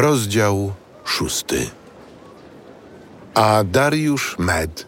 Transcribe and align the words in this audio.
Rozdział 0.00 0.72
szósty. 1.04 1.66
A 3.34 3.64
Dariusz 3.64 4.38
Med, 4.38 4.86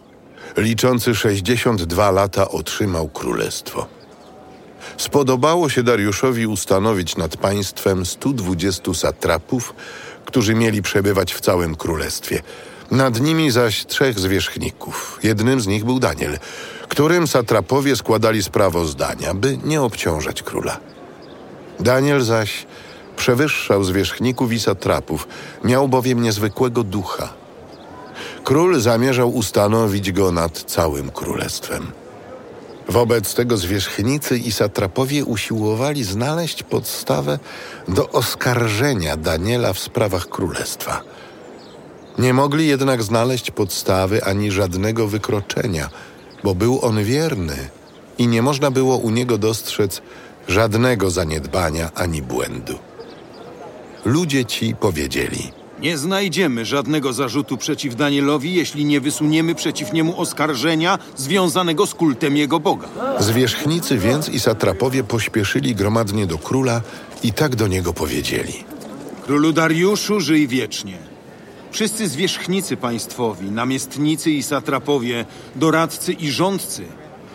liczący 0.57 1.15
62 1.15 2.10
lata, 2.10 2.49
otrzymał 2.49 3.08
królestwo. 3.08 3.86
Spodobało 4.96 5.68
się 5.68 5.83
Dariuszowi 5.83 6.46
ustanowić 6.46 7.17
nad 7.17 7.36
państwem 7.36 8.06
120 8.06 8.95
satrapów, 8.95 9.75
którzy 10.25 10.54
mieli 10.54 10.82
przebywać 10.82 11.34
w 11.34 11.40
całym 11.40 11.74
królestwie. 11.74 12.42
Nad 12.90 13.20
nimi 13.20 13.50
zaś 13.50 13.86
trzech 13.86 14.18
zwierzchników. 14.18 15.18
Jednym 15.22 15.60
z 15.60 15.66
nich 15.66 15.84
był 15.84 15.98
Daniel, 15.98 16.38
którym 16.88 17.26
satrapowie 17.26 17.96
składali 17.96 18.42
sprawozdania, 18.42 19.34
by 19.34 19.58
nie 19.64 19.82
obciążać 19.82 20.42
króla. 20.42 20.80
Daniel 21.80 22.22
zaś 22.22 22.66
przewyższał 23.16 23.84
zwierzchników 23.84 24.52
i 24.52 24.60
satrapów, 24.60 25.28
miał 25.64 25.88
bowiem 25.88 26.23
niezwykłego 26.23 26.82
ducha. 26.82 27.28
Król 28.45 28.80
zamierzał 28.80 29.30
ustanowić 29.30 30.12
go 30.12 30.32
nad 30.32 30.59
całym 30.59 31.10
królestwem. 31.10 31.92
Wobec 32.88 33.34
tego 33.34 33.56
zwierzchnicy 33.56 34.38
i 34.38 34.52
satrapowie 34.52 35.24
usiłowali 35.24 36.04
znaleźć 36.04 36.62
podstawę 36.62 37.38
do 37.88 38.10
oskarżenia 38.10 39.16
Daniela 39.16 39.73
w 39.73 39.79
sprawach 39.79 40.29
królestwa. 40.29 41.02
Nie 42.18 42.34
mogli 42.34 42.66
jednak 42.66 43.02
znaleźć 43.02 43.51
podstawy 43.51 44.24
ani 44.24 44.51
żadnego 44.51 45.06
wykroczenia, 45.06 45.88
bo 46.45 46.54
był 46.54 46.79
on 46.82 47.04
wierny 47.04 47.56
i 48.18 48.29
nie 48.29 48.42
można 48.42 48.70
było 48.70 48.96
u 48.96 49.10
niego 49.10 49.38
dostrzec 49.38 50.02
żadnego 50.48 51.10
zaniedbania 51.10 51.90
ani 51.95 52.23
błędu. 52.23 52.79
Ludzie 54.05 54.45
ci 54.45 54.74
powiedzieli: 54.74 55.51
Nie 55.80 55.98
znajdziemy 55.98 56.65
żadnego 56.65 57.12
zarzutu 57.12 57.56
przeciw 57.56 57.96
Danielowi, 57.96 58.54
jeśli 58.54 58.85
nie 58.85 59.01
wysuniemy 59.01 59.54
przeciw 59.54 59.93
niemu 59.93 60.21
oskarżenia 60.21 60.99
związanego 61.16 61.87
z 61.87 61.95
kultem 61.95 62.37
jego 62.37 62.60
Boga. 62.60 62.88
Zwierzchnicy 63.18 63.99
więc 63.99 64.29
i 64.29 64.41
satrapowie 64.41 65.05
pośpieszyli 65.05 65.75
gromadnie 65.75 66.27
do 66.27 66.39
króla 66.39 66.81
i 67.23 67.33
tak 67.33 67.57
do 67.57 67.67
niego 67.67 67.93
powiedzieli: 67.93 68.65
Królu 69.25 69.53
Dariuszu, 69.53 70.21
żyj 70.21 70.48
wiecznie. 70.48 70.98
Wszyscy 71.71 72.09
zwierzchnicy 72.09 72.77
państwowi, 72.77 73.51
namiestnicy 73.51 74.31
i 74.31 74.43
satrapowie, 74.43 75.25
doradcy 75.57 76.13
i 76.13 76.31
rządcy 76.31 76.83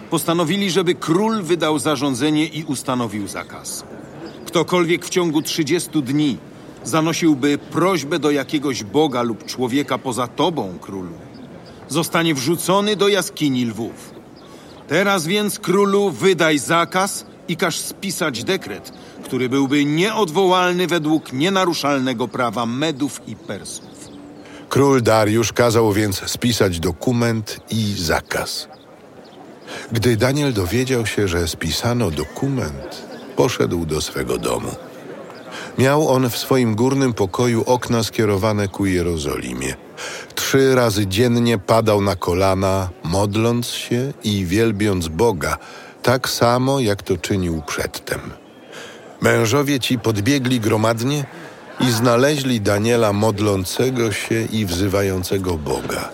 postanowili, 0.09 0.71
żeby 0.71 0.95
król 0.95 1.43
wydał 1.43 1.79
zarządzenie 1.79 2.45
i 2.45 2.63
ustanowił 2.63 3.27
zakaz. 3.27 3.83
Ktokolwiek 4.45 5.05
w 5.05 5.09
ciągu 5.09 5.41
30 5.41 6.03
dni 6.03 6.37
zanosiłby 6.83 7.57
prośbę 7.57 8.19
do 8.19 8.31
jakiegoś 8.31 8.83
boga 8.83 9.21
lub 9.21 9.45
człowieka 9.45 9.97
poza 9.97 10.27
tobą, 10.27 10.77
królu, 10.81 11.13
zostanie 11.89 12.33
wrzucony 12.33 12.95
do 12.95 13.07
jaskini 13.07 13.65
lwów. 13.65 14.13
Teraz 14.87 15.27
więc, 15.27 15.59
królu, 15.59 16.11
wydaj 16.11 16.59
zakaz 16.59 17.25
i 17.47 17.57
każ 17.57 17.79
spisać 17.79 18.43
dekret, 18.43 18.91
który 19.23 19.49
byłby 19.49 19.85
nieodwołalny 19.85 20.87
według 20.87 21.33
nienaruszalnego 21.33 22.27
prawa 22.27 22.65
Medów 22.65 23.21
i 23.27 23.35
Persów. 23.35 23.97
Król 24.69 25.01
Dariusz 25.01 25.53
kazał 25.53 25.93
więc 25.93 26.29
spisać 26.31 26.79
dokument 26.79 27.59
i 27.69 27.93
zakaz. 27.97 28.67
Gdy 29.91 30.17
Daniel 30.17 30.53
dowiedział 30.53 31.05
się, 31.05 31.27
że 31.27 31.47
spisano 31.47 32.11
dokument, 32.11 33.07
poszedł 33.35 33.85
do 33.85 34.01
swego 34.01 34.37
domu. 34.37 34.75
Miał 35.77 36.09
on 36.09 36.29
w 36.29 36.37
swoim 36.37 36.75
górnym 36.75 37.13
pokoju 37.13 37.63
okna 37.65 38.03
skierowane 38.03 38.67
ku 38.67 38.85
Jerozolimie. 38.85 39.75
Trzy 40.35 40.75
razy 40.75 41.07
dziennie 41.07 41.57
padał 41.57 42.01
na 42.01 42.15
kolana, 42.15 42.89
modląc 43.03 43.67
się 43.67 44.13
i 44.23 44.45
wielbiąc 44.45 45.07
Boga, 45.07 45.57
tak 46.03 46.29
samo 46.29 46.79
jak 46.79 47.03
to 47.03 47.17
czynił 47.17 47.61
przedtem. 47.67 48.19
Mężowie 49.21 49.79
ci 49.79 49.99
podbiegli 49.99 50.59
gromadnie 50.59 51.25
i 51.79 51.91
znaleźli 51.91 52.61
Daniela 52.61 53.13
modlącego 53.13 54.11
się 54.11 54.41
i 54.41 54.65
wzywającego 54.65 55.57
Boga. 55.57 56.09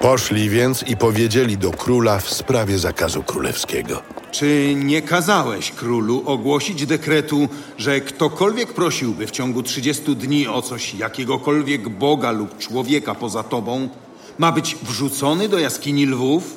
Poszli 0.00 0.50
więc 0.50 0.82
i 0.82 0.96
powiedzieli 0.96 1.58
do 1.58 1.70
króla 1.70 2.18
w 2.18 2.30
sprawie 2.30 2.78
zakazu 2.78 3.22
królewskiego. 3.22 4.19
Czy 4.30 4.74
nie 4.76 5.02
kazałeś 5.02 5.72
królu 5.72 6.22
ogłosić 6.26 6.86
dekretu, 6.86 7.48
że 7.78 8.00
ktokolwiek 8.00 8.72
prosiłby 8.72 9.26
w 9.26 9.30
ciągu 9.30 9.62
30 9.62 10.16
dni 10.16 10.46
o 10.48 10.62
coś 10.62 10.94
jakiegokolwiek 10.94 11.88
boga 11.88 12.30
lub 12.30 12.58
człowieka 12.58 13.14
poza 13.14 13.42
tobą, 13.42 13.88
ma 14.38 14.52
być 14.52 14.76
wrzucony 14.82 15.48
do 15.48 15.58
jaskini 15.58 16.06
lwów? 16.06 16.56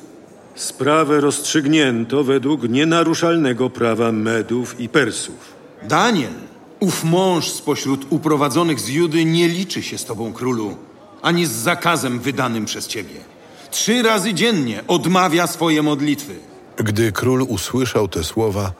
Sprawę 0.54 1.20
rozstrzygnięto 1.20 2.24
według 2.24 2.68
nienaruszalnego 2.68 3.70
prawa 3.70 4.12
Medów 4.12 4.80
i 4.80 4.88
Persów. 4.88 5.54
Daniel, 5.82 6.32
ów 6.80 7.04
mąż 7.04 7.48
spośród 7.48 8.06
uprowadzonych 8.10 8.80
z 8.80 8.88
Judy 8.88 9.24
nie 9.24 9.48
liczy 9.48 9.82
się 9.82 9.98
z 9.98 10.04
tobą, 10.04 10.32
królu, 10.32 10.76
ani 11.22 11.46
z 11.46 11.50
zakazem 11.50 12.18
wydanym 12.18 12.64
przez 12.64 12.86
ciebie. 12.86 13.14
Trzy 13.70 14.02
razy 14.02 14.34
dziennie 14.34 14.80
odmawia 14.88 15.46
swoje 15.46 15.82
modlitwy. 15.82 16.53
Gdy 16.76 17.12
król 17.12 17.42
usłyszał 17.42 18.08
te 18.08 18.24
słowa, 18.24 18.72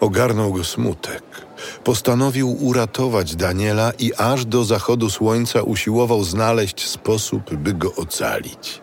ogarnął 0.00 0.52
go 0.52 0.64
smutek. 0.64 1.22
Postanowił 1.84 2.50
uratować 2.64 3.36
Daniela 3.36 3.92
i 3.98 4.14
aż 4.14 4.44
do 4.44 4.64
zachodu 4.64 5.10
słońca 5.10 5.62
usiłował 5.62 6.24
znaleźć 6.24 6.88
sposób, 6.88 7.54
by 7.54 7.74
go 7.74 7.94
ocalić. 7.94 8.80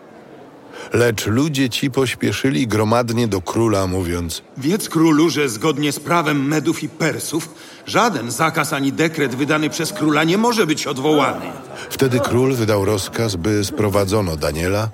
Lecz 0.92 1.26
ludzie 1.26 1.70
ci 1.70 1.90
pośpieszyli 1.90 2.66
gromadnie 2.66 3.28
do 3.28 3.40
króla, 3.40 3.86
mówiąc: 3.86 4.42
Wiedz 4.56 4.88
królu, 4.88 5.30
że 5.30 5.48
zgodnie 5.48 5.92
z 5.92 6.00
prawem 6.00 6.48
Medów 6.48 6.82
i 6.82 6.88
Persów 6.88 7.48
żaden 7.86 8.30
zakaz 8.30 8.72
ani 8.72 8.92
dekret 8.92 9.34
wydany 9.34 9.70
przez 9.70 9.92
króla 9.92 10.24
nie 10.24 10.38
może 10.38 10.66
być 10.66 10.86
odwołany. 10.86 11.46
Wtedy 11.90 12.20
król 12.20 12.54
wydał 12.54 12.84
rozkaz, 12.84 13.36
by 13.36 13.64
sprowadzono 13.64 14.36
Daniela 14.36 14.88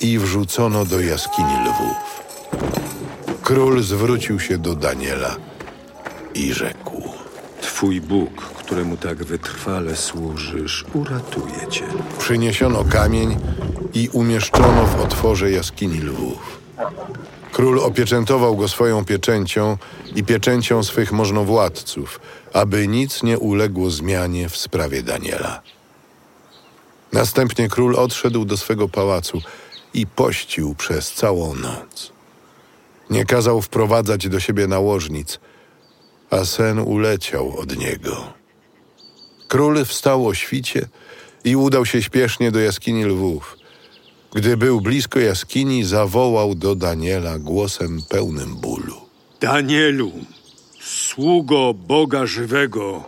i 0.00 0.18
wrzucono 0.18 0.84
do 0.84 1.00
jaskini 1.00 1.54
lwów. 1.64 2.11
Król 3.52 3.82
zwrócił 3.82 4.40
się 4.40 4.58
do 4.58 4.74
Daniela 4.74 5.36
i 6.34 6.52
rzekł: 6.54 7.02
Twój 7.60 8.00
Bóg, 8.00 8.42
któremu 8.42 8.96
tak 8.96 9.24
wytrwale 9.24 9.96
służysz, 9.96 10.84
uratuje 10.94 11.68
cię. 11.70 11.84
Przyniesiono 12.18 12.84
kamień 12.84 13.36
i 13.94 14.08
umieszczono 14.12 14.86
w 14.86 15.00
otworze 15.00 15.50
jaskini 15.50 16.00
lwów. 16.00 16.60
Król 17.52 17.80
opieczętował 17.80 18.56
go 18.56 18.68
swoją 18.68 19.04
pieczęcią 19.04 19.76
i 20.14 20.24
pieczęcią 20.24 20.82
swych 20.82 21.12
możnowładców, 21.12 22.20
aby 22.52 22.88
nic 22.88 23.22
nie 23.22 23.38
uległo 23.38 23.90
zmianie 23.90 24.48
w 24.48 24.56
sprawie 24.56 25.02
Daniela. 25.02 25.62
Następnie 27.12 27.68
król 27.68 27.96
odszedł 27.96 28.44
do 28.44 28.56
swego 28.56 28.88
pałacu 28.88 29.42
i 29.94 30.06
pościł 30.06 30.74
przez 30.74 31.12
całą 31.12 31.54
noc. 31.54 32.12
Nie 33.12 33.24
kazał 33.24 33.62
wprowadzać 33.62 34.28
do 34.28 34.40
siebie 34.40 34.66
nałożnic, 34.66 35.40
a 36.30 36.44
sen 36.44 36.78
uleciał 36.78 37.58
od 37.58 37.76
niego. 37.76 38.32
Król 39.48 39.84
wstał 39.84 40.26
o 40.26 40.34
świcie 40.34 40.88
i 41.44 41.56
udał 41.56 41.86
się 41.86 42.02
śpiesznie 42.02 42.50
do 42.50 42.60
jaskini 42.60 43.04
lwów. 43.04 43.56
Gdy 44.34 44.56
był 44.56 44.80
blisko 44.80 45.20
jaskini, 45.20 45.84
zawołał 45.84 46.54
do 46.54 46.74
Daniela 46.74 47.38
głosem 47.38 48.02
pełnym 48.08 48.56
bólu. 48.56 48.96
Danielu, 49.40 50.12
sługo 50.80 51.74
Boga 51.74 52.26
żywego, 52.26 53.04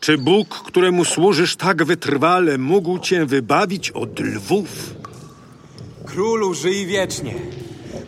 czy 0.00 0.18
Bóg, 0.18 0.48
któremu 0.48 1.04
służysz 1.04 1.56
tak 1.56 1.84
wytrwale, 1.84 2.58
mógł 2.58 2.98
cię 2.98 3.26
wybawić 3.26 3.90
od 3.90 4.20
lwów? 4.20 4.94
Królu, 6.06 6.54
żyj 6.54 6.86
wiecznie. 6.86 7.34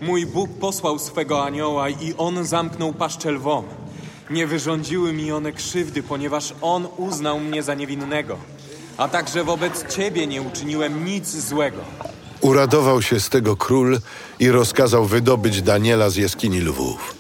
Mój 0.03 0.27
Bóg 0.27 0.51
posłał 0.51 0.99
swego 0.99 1.45
anioła 1.45 1.89
i 1.89 2.15
on 2.19 2.45
zamknął 2.45 2.93
paszczę 2.93 3.31
lwom. 3.31 3.65
Nie 4.31 4.47
wyrządziły 4.47 5.13
mi 5.13 5.33
one 5.33 5.53
krzywdy, 5.53 6.03
ponieważ 6.03 6.55
on 6.63 6.89
uznał 6.97 7.41
mnie 7.41 7.63
za 7.63 7.75
niewinnego. 7.75 8.37
A 8.97 9.09
także 9.09 9.45
wobec 9.45 9.95
ciebie 9.95 10.27
nie 10.27 10.43
uczyniłem 10.43 11.05
nic 11.05 11.37
złego. 11.37 11.79
Uradował 12.41 13.03
się 13.03 13.21
z 13.21 13.29
tego 13.29 13.57
król 13.57 14.01
i 14.39 14.51
rozkazał 14.51 15.05
wydobyć 15.05 15.63
Daniela 15.63 16.11
z 16.11 16.17
jaskini 16.17 16.61
lwów. 16.61 17.15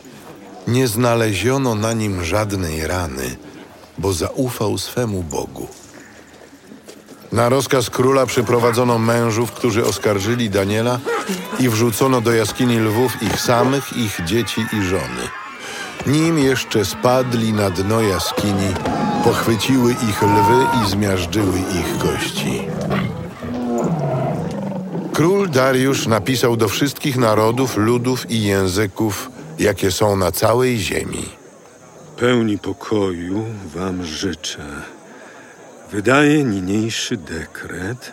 Nie 0.66 0.88
znaleziono 0.88 1.74
na 1.74 1.92
nim 1.92 2.24
żadnej 2.24 2.86
rany, 2.86 3.36
bo 3.98 4.12
zaufał 4.12 4.78
swemu 4.78 5.22
Bogu. 5.22 5.68
Na 7.32 7.48
rozkaz 7.48 7.90
króla 7.90 8.26
przyprowadzono 8.26 8.98
mężów, 8.98 9.52
którzy 9.52 9.86
oskarżyli 9.86 10.50
Daniela 10.50 10.98
i 11.60 11.68
wrzucono 11.68 12.20
do 12.20 12.32
jaskini 12.32 12.78
lwów 12.78 13.22
ich 13.22 13.40
samych, 13.40 13.96
ich 13.96 14.20
dzieci 14.24 14.60
i 14.72 14.82
żony. 14.82 15.28
Nim 16.06 16.38
jeszcze 16.38 16.84
spadli 16.84 17.52
na 17.52 17.70
dno 17.70 18.00
jaskini, 18.00 18.74
pochwyciły 19.24 19.92
ich 19.92 20.22
lwy 20.22 20.66
i 20.82 20.90
zmiażdżyły 20.90 21.58
ich 21.58 21.98
kości. 21.98 22.62
Król 25.12 25.48
Dariusz 25.50 26.06
napisał 26.06 26.56
do 26.56 26.68
wszystkich 26.68 27.16
narodów, 27.16 27.76
ludów 27.76 28.30
i 28.30 28.42
języków, 28.42 29.30
jakie 29.58 29.90
są 29.90 30.16
na 30.16 30.32
całej 30.32 30.78
ziemi. 30.78 31.24
Pełni 32.16 32.58
pokoju 32.58 33.44
wam 33.74 34.04
życzę. 34.04 34.97
Wydaje 35.92 36.44
niniejszy 36.44 37.16
dekret, 37.16 38.12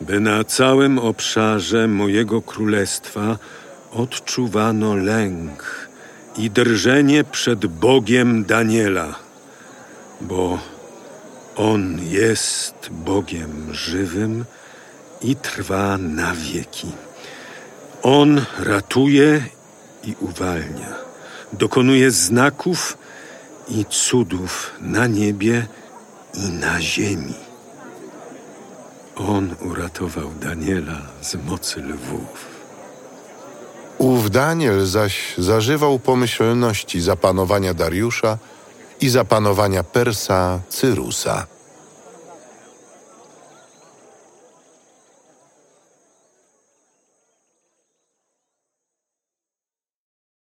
by 0.00 0.20
na 0.20 0.44
całym 0.44 0.98
obszarze 0.98 1.88
mojego 1.88 2.42
królestwa 2.42 3.38
odczuwano 3.92 4.96
lęk 4.96 5.88
i 6.36 6.50
drżenie 6.50 7.24
przed 7.24 7.66
Bogiem 7.66 8.44
Daniela, 8.44 9.14
bo 10.20 10.58
On 11.56 11.98
jest 12.02 12.74
Bogiem 12.90 13.74
żywym 13.74 14.44
i 15.22 15.36
trwa 15.36 15.98
na 15.98 16.34
wieki. 16.34 16.92
On 18.02 18.44
ratuje 18.58 19.42
i 20.04 20.14
uwalnia, 20.20 20.94
dokonuje 21.52 22.10
znaków 22.10 22.98
i 23.68 23.84
cudów 23.84 24.72
na 24.80 25.06
niebie 25.06 25.66
i 26.36 26.48
na 26.48 26.80
ziemi. 26.80 27.34
On 29.16 29.54
uratował 29.60 30.30
Daniela 30.40 31.02
z 31.22 31.34
mocy 31.34 31.80
lwów. 31.80 32.54
Ów 33.98 34.30
Daniel 34.30 34.86
zaś 34.86 35.34
zażywał 35.38 35.98
pomyślności 35.98 37.00
zapanowania 37.00 37.74
Dariusza 37.74 38.38
i 39.00 39.08
zapanowania 39.08 39.82
Persa 39.82 40.60
Cyrusa. 40.68 41.46